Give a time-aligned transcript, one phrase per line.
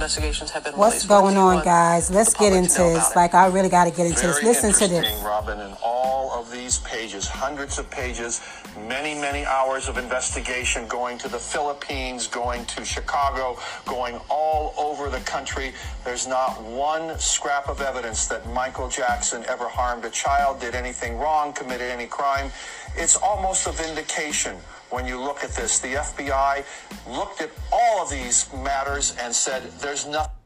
[0.00, 2.10] investigations have been What's going on, guys?
[2.10, 3.14] Let's get into this.
[3.14, 4.62] Like, I really got to get into Very this.
[4.64, 5.22] Listen to this.
[5.22, 5.99] Robin, in all
[6.40, 8.40] of these pages, hundreds of pages,
[8.88, 15.10] many, many hours of investigation going to the Philippines, going to Chicago, going all over
[15.10, 15.72] the country.
[16.02, 21.18] There's not one scrap of evidence that Michael Jackson ever harmed a child, did anything
[21.18, 22.50] wrong, committed any crime.
[22.96, 24.56] It's almost a vindication
[24.88, 25.78] when you look at this.
[25.78, 26.64] The FBI
[27.06, 30.39] looked at all of these matters and said there's nothing.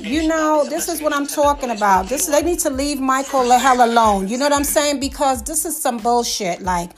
[0.00, 2.08] You know, this is what I'm talking about.
[2.08, 4.28] This they need to leave Michael the hell alone.
[4.28, 5.00] You know what I'm saying?
[5.00, 6.60] Because this is some bullshit.
[6.62, 6.90] Like,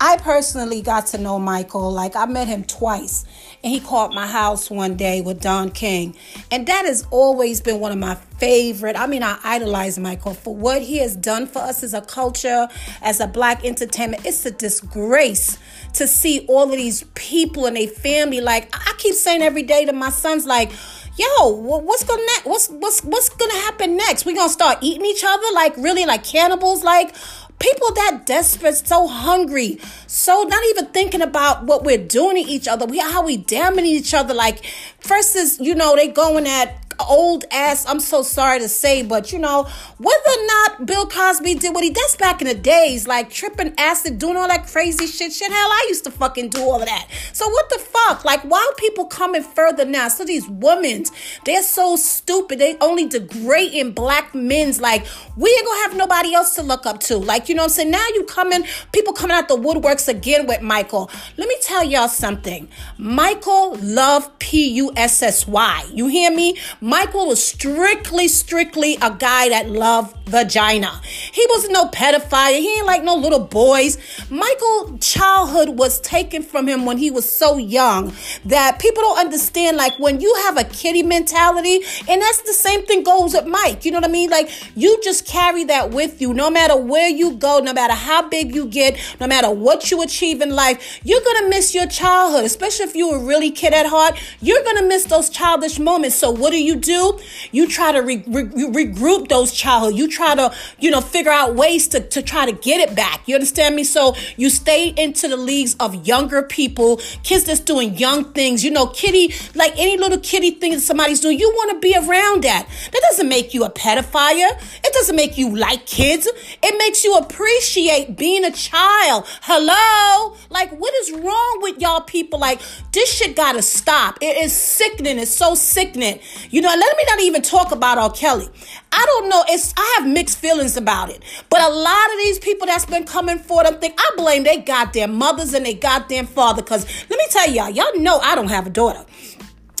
[0.00, 1.92] I personally got to know Michael.
[1.92, 3.24] Like, I met him twice,
[3.64, 6.16] and he called my house one day with Don King,
[6.52, 8.96] and that has always been one of my favorite.
[8.96, 12.68] I mean, I idolize Michael for what he has done for us as a culture,
[13.02, 14.24] as a black entertainment.
[14.24, 15.58] It's a disgrace
[15.94, 18.40] to see all of these people and their family.
[18.40, 20.70] Like, I keep saying every day to my sons, like
[21.18, 24.24] yo, what's gonna what's what's what's gonna happen next?
[24.24, 26.84] We gonna start eating each other like really like cannibals?
[26.84, 27.14] Like
[27.58, 32.68] people that desperate, so hungry, so not even thinking about what we're doing to each
[32.68, 34.34] other, we how we damning each other.
[34.34, 34.64] Like
[35.00, 39.32] first is you know they going at old ass, I'm so sorry to say, but
[39.32, 39.64] you know,
[39.98, 43.74] whether or not Bill Cosby did what he that's back in the days, like tripping
[43.78, 45.32] acid, doing all that crazy shit.
[45.32, 47.08] Shit, hell, I used to fucking do all of that.
[47.32, 48.24] So what the fuck?
[48.24, 50.08] Like, why people coming further now?
[50.08, 51.04] So these women,
[51.44, 52.58] they're so stupid.
[52.58, 57.00] They only degrading black men's like we ain't gonna have nobody else to look up
[57.00, 57.16] to.
[57.16, 57.90] Like, you know I'm saying?
[57.90, 61.10] Now you coming, people coming out the woodworks again with Michael.
[61.36, 62.68] Let me tell y'all something.
[62.96, 65.86] Michael love P-U-S-S-Y.
[65.92, 66.56] You hear me?
[66.88, 71.00] Michael was strictly, strictly a guy that loved vagina.
[71.32, 72.58] He was no pedophile.
[72.58, 73.98] He ain't like no little boys.
[74.30, 78.14] Michael childhood was taken from him when he was so young
[78.46, 79.76] that people don't understand.
[79.76, 83.84] Like when you have a kitty mentality, and that's the same thing goes with Mike.
[83.84, 84.30] You know what I mean?
[84.30, 88.26] Like you just carry that with you, no matter where you go, no matter how
[88.30, 91.00] big you get, no matter what you achieve in life.
[91.04, 94.18] You're gonna miss your childhood, especially if you were really kid at heart.
[94.40, 96.16] You're gonna miss those childish moments.
[96.16, 97.18] So what do you do?
[97.52, 99.98] You try to re- re- regroup those childhood.
[99.98, 103.26] You try to, you know, figure out ways to, to try to get it back.
[103.26, 103.84] You understand me?
[103.84, 108.64] So you stay into the leagues of younger people, kids that's doing young things.
[108.64, 111.94] You know, kitty, like any little kitty thing that somebody's doing, you want to be
[111.94, 112.68] around that.
[112.92, 114.58] That doesn't make you a pedophile.
[114.84, 116.26] It doesn't make you like kids.
[116.26, 119.24] It makes you appreciate being a child.
[119.42, 120.36] Hello?
[120.50, 122.38] Like, what is wrong with y'all people?
[122.38, 122.60] Like,
[122.92, 124.18] this shit gotta stop.
[124.20, 125.18] It is sickening.
[125.18, 126.20] It's so sickening.
[126.50, 128.10] You know, let me not even talk about R.
[128.10, 128.48] Kelly.
[128.92, 129.44] I don't know.
[129.48, 131.22] It's I have mixed feelings about it.
[131.48, 134.58] But a lot of these people that's been coming for them think I blame they
[134.58, 136.62] goddamn mothers and they goddamn father.
[136.62, 139.04] Cause let me tell y'all, y'all know I don't have a daughter.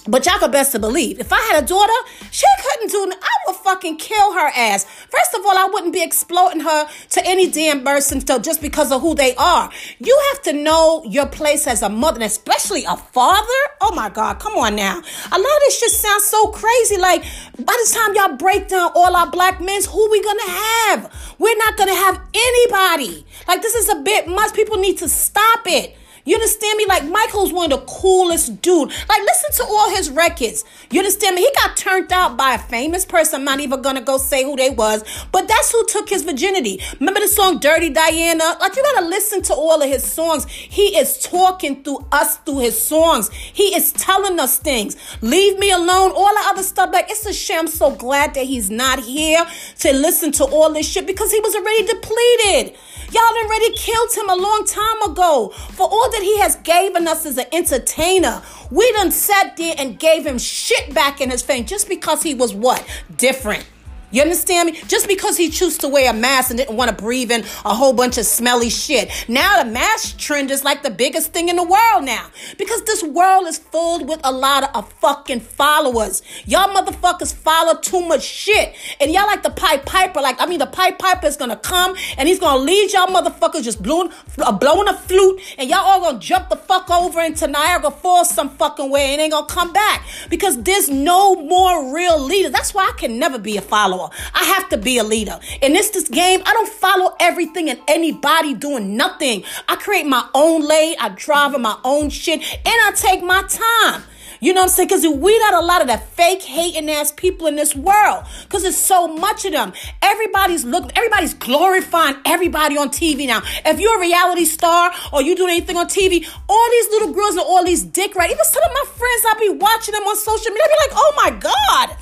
[0.08, 1.92] But y'all could best to believe, if I had a daughter,
[2.30, 4.84] she couldn't do I would fucking kill her ass.
[4.84, 9.02] First of all, I wouldn't be exploiting her to any damn person just because of
[9.02, 9.70] who they are.
[9.98, 13.62] You have to know your place as a mother, and especially a father.
[13.82, 14.96] Oh my God, come on now.
[14.96, 16.96] A lot of this just sounds so crazy.
[16.96, 17.22] Like,
[17.58, 21.36] by the time y'all break down all our black men, who we gonna have?
[21.38, 23.26] We're not gonna have anybody.
[23.46, 24.54] Like, this is a bit much.
[24.54, 25.96] People need to stop it.
[26.28, 26.84] You understand me?
[26.86, 28.90] Like Michael's one of the coolest dude.
[29.08, 30.62] Like listen to all his records.
[30.90, 31.40] You understand me?
[31.40, 33.36] He got turned out by a famous person.
[33.36, 36.82] I'm not even gonna go say who they was, but that's who took his virginity.
[37.00, 38.58] Remember the song Dirty Diana?
[38.60, 40.44] Like you gotta listen to all of his songs.
[40.46, 43.30] He is talking through us through his songs.
[43.30, 44.98] He is telling us things.
[45.22, 46.12] Leave me alone.
[46.12, 46.90] All the other stuff.
[46.92, 47.60] Like it's a shame.
[47.60, 49.44] I'm so glad that he's not here
[49.78, 52.76] to listen to all this shit because he was already depleted.
[53.10, 57.24] Y'all already killed him a long time ago for all that he has given us
[57.24, 58.42] as an entertainer.
[58.70, 62.34] We done sat there and gave him shit back in his face just because he
[62.34, 62.84] was what?
[63.16, 63.64] Different.
[64.10, 64.80] You understand me?
[64.88, 67.74] Just because he chose to wear a mask and didn't want to breathe in a
[67.74, 69.10] whole bunch of smelly shit.
[69.28, 72.26] Now the mask trend is like the biggest thing in the world now.
[72.56, 76.22] Because this world is filled with a lot of fucking followers.
[76.46, 78.74] Y'all motherfuckers follow too much shit.
[78.98, 80.22] And y'all like the Pied Piper.
[80.22, 83.62] Like, I mean, the Pied Piper is gonna come and he's gonna lead y'all motherfuckers
[83.62, 87.46] just blowing, uh, blowing a flute and y'all all gonna jump the fuck over into
[87.46, 90.06] Niagara Falls some fucking way and ain't gonna come back.
[90.30, 92.52] Because there's no more real leaders.
[92.52, 94.10] That's why I can never be a follower follower.
[94.34, 95.38] I have to be a leader.
[95.62, 99.44] In this, this game, I don't follow everything and anybody doing nothing.
[99.68, 100.96] I create my own lane.
[101.00, 104.02] I drive in my own shit and I take my time.
[104.40, 104.88] You know what I'm saying?
[104.88, 108.24] Because we out a lot of the fake hating ass people in this world.
[108.44, 109.72] Because there's so much of them.
[110.00, 113.42] Everybody's looking, everybody's glorifying everybody on TV now.
[113.66, 117.32] If you're a reality star or you doing anything on TV, all these little girls
[117.32, 118.30] and all these dick right.
[118.30, 120.62] Even some of my friends, I'll be watching them on social media.
[120.62, 121.96] I'll be like, oh my God.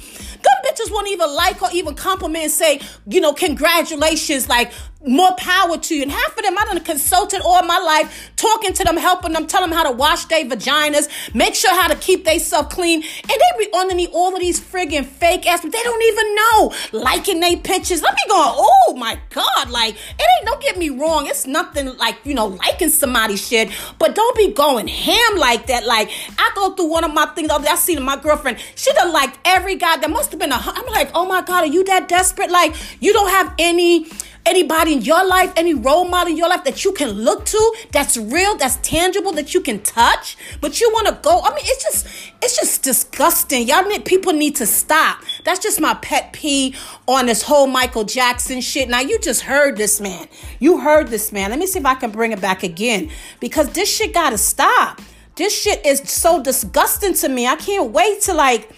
[0.76, 4.73] Bitches won't even like or even compliment and say, you know, congratulations, like
[5.06, 6.03] more power to you.
[6.03, 9.47] And half of them I done consulted all my life, talking to them, helping them,
[9.47, 13.03] telling them how to wash their vaginas, make sure how to keep themselves clean.
[13.03, 16.75] And they be underneath all of these friggin' fake ass, but they don't even know.
[16.93, 18.03] Liking their pictures.
[18.03, 19.70] Let me go, oh my God.
[19.70, 21.26] Like, it ain't, don't get me wrong.
[21.26, 25.87] It's nothing like, you know, liking somebody's shit, but don't be going ham like that.
[25.87, 29.38] Like, I go through one of my things, I seen my girlfriend, she done liked
[29.44, 29.97] every guy.
[29.97, 32.50] that must have been a, I'm like, oh my God, are you that desperate?
[32.50, 34.06] Like, you don't have any
[34.46, 37.75] anybody in your life, any role model in your life that you can look to,
[37.93, 41.40] that's real, that's tangible, that you can touch, but you want to go.
[41.43, 42.06] I mean, it's just,
[42.40, 43.66] it's just disgusting.
[43.66, 45.22] Y'all need, people need to stop.
[45.44, 48.88] That's just my pet peeve on this whole Michael Jackson shit.
[48.88, 50.28] Now, you just heard this man.
[50.60, 51.50] You heard this man.
[51.50, 53.10] Let me see if I can bring it back again
[53.40, 55.02] because this shit got to stop.
[55.34, 57.46] This shit is so disgusting to me.
[57.46, 58.70] I can't wait to like,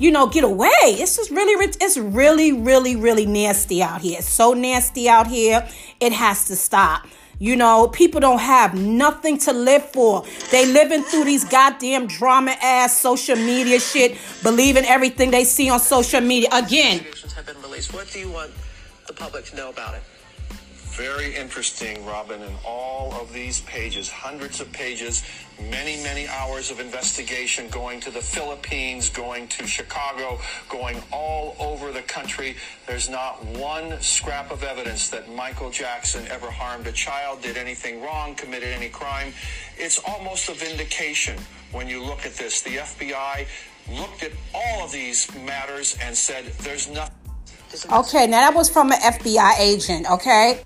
[0.00, 0.68] you know, get away.
[0.82, 4.18] It's just really, it's really, really, really nasty out here.
[4.18, 5.68] It's so nasty out here.
[6.00, 7.06] It has to stop.
[7.38, 10.24] You know, people don't have nothing to live for.
[10.50, 15.80] They living through these goddamn drama ass social media shit, believing everything they see on
[15.80, 16.48] social media.
[16.52, 17.04] Again.
[17.36, 17.94] Have been released.
[17.94, 18.50] What do you want
[19.06, 20.02] the public to know about it?
[21.00, 25.24] Very interesting, Robin, in all of these pages, hundreds of pages,
[25.70, 30.38] many, many hours of investigation going to the Philippines, going to Chicago,
[30.68, 32.54] going all over the country.
[32.86, 38.02] There's not one scrap of evidence that Michael Jackson ever harmed a child, did anything
[38.02, 39.32] wrong, committed any crime.
[39.78, 41.38] It's almost a vindication
[41.72, 42.60] when you look at this.
[42.60, 43.46] The FBI
[43.90, 47.16] looked at all of these matters and said there's nothing.
[47.90, 50.62] Okay, now that was from an FBI agent, okay?